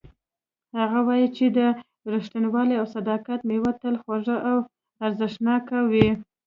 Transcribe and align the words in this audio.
هغه 0.79 0.99
وایي 1.07 1.27
چې 1.37 1.45
د 1.57 1.59
ریښتینولۍ 2.13 2.75
او 2.81 2.85
صداقت 2.95 3.39
میوه 3.49 3.71
تل 3.81 3.95
خوږه 4.01 4.37
او 4.49 4.57
ارزښتناکه 5.05 5.77
وي 5.91 6.09